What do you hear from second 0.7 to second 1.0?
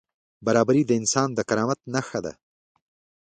د